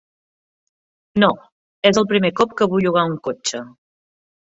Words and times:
No, 1.25 1.29
és 1.91 2.01
el 2.05 2.09
primer 2.15 2.35
cop 2.43 2.59
que 2.63 2.71
vull 2.75 2.85
llogar 2.89 3.07
un 3.15 3.19
cotxe. 3.33 3.67